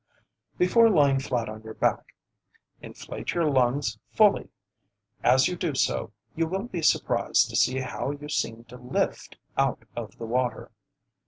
Before 0.57 0.89
lying 0.89 1.19
flat 1.19 1.47
on 1.47 1.61
your 1.61 1.75
back, 1.75 2.15
inflate 2.81 3.35
your 3.35 3.45
lungs 3.47 3.99
fully; 4.09 4.49
as 5.23 5.47
you 5.47 5.55
do 5.55 5.75
so 5.75 6.11
you 6.35 6.47
will 6.47 6.63
be 6.63 6.81
surprised 6.81 7.51
to 7.51 7.55
see 7.55 7.77
how 7.81 8.09
you 8.09 8.27
seem 8.27 8.63
to 8.63 8.77
lift 8.77 9.37
out 9.59 9.85
of 9.95 10.17
the 10.17 10.25
water. 10.25 10.71